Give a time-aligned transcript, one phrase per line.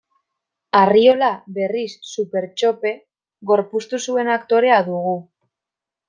[0.77, 1.27] Arriola,
[1.57, 2.93] berriz, Supertxope
[3.51, 5.13] gorpuztu zuen aktorea dugu.